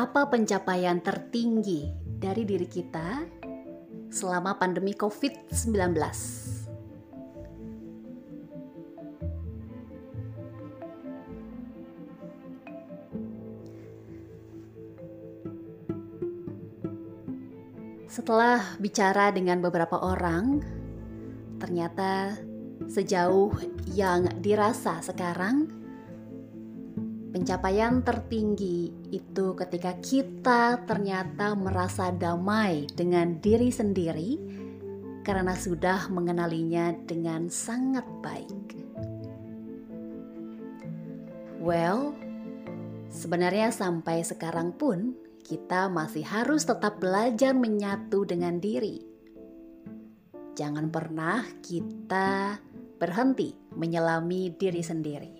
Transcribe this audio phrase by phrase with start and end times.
[0.00, 3.20] Apa pencapaian tertinggi dari diri kita
[4.08, 5.76] selama pandemi COVID-19?
[18.08, 20.64] Setelah bicara dengan beberapa orang,
[21.60, 22.40] ternyata
[22.88, 23.52] sejauh
[23.92, 25.79] yang dirasa sekarang,
[27.30, 34.30] pencapaian tertinggi itu ketika kita ternyata merasa damai dengan diri sendiri
[35.22, 38.74] karena sudah mengenalinya dengan sangat baik.
[41.62, 42.16] Well,
[43.12, 49.06] sebenarnya sampai sekarang pun kita masih harus tetap belajar menyatu dengan diri.
[50.56, 52.58] Jangan pernah kita
[52.98, 55.39] berhenti menyelami diri sendiri.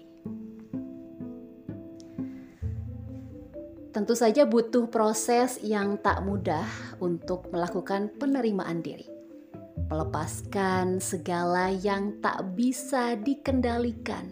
[3.91, 6.63] Tentu saja butuh proses yang tak mudah
[7.03, 9.11] untuk melakukan penerimaan diri.
[9.91, 14.31] Melepaskan segala yang tak bisa dikendalikan.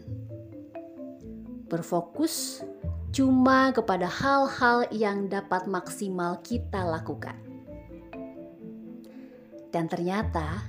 [1.66, 2.62] Berfokus
[3.10, 7.34] cuma kepada hal-hal yang dapat maksimal kita lakukan.
[9.74, 10.62] Dan ternyata,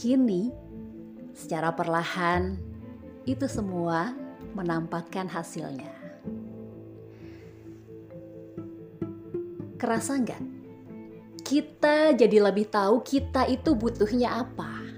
[0.00, 0.48] kini
[1.36, 2.56] secara perlahan
[3.28, 4.16] itu semua
[4.56, 5.99] menampakkan hasilnya.
[9.80, 10.42] Kerasa nggak?
[11.40, 14.92] Kita jadi lebih tahu kita itu butuhnya apa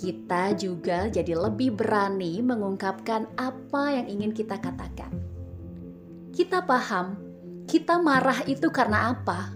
[0.00, 5.12] kita juga jadi lebih berani mengungkapkan apa yang ingin kita katakan
[6.32, 7.20] kita paham
[7.70, 9.54] kita marah itu karena apa.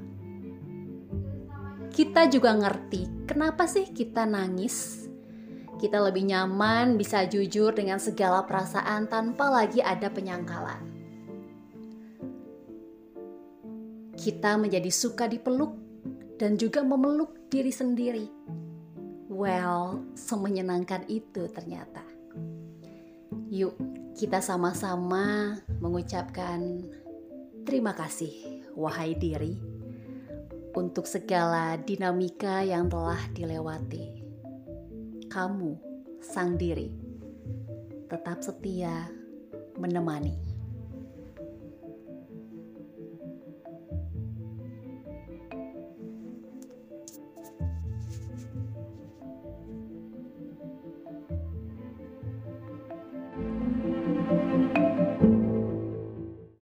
[1.90, 5.10] Kita juga ngerti kenapa sih kita nangis.
[5.82, 10.93] Kita lebih nyaman bisa jujur dengan segala perasaan tanpa lagi ada penyangkalan.
[14.24, 15.76] Kita menjadi suka dipeluk
[16.40, 18.24] dan juga memeluk diri sendiri.
[19.28, 22.00] Well, semenyenangkan itu ternyata.
[23.52, 23.76] Yuk,
[24.16, 26.88] kita sama-sama mengucapkan
[27.68, 29.60] terima kasih, wahai diri,
[30.72, 34.24] untuk segala dinamika yang telah dilewati.
[35.28, 35.76] Kamu,
[36.24, 36.88] sang diri,
[38.08, 39.04] tetap setia
[39.76, 40.53] menemani.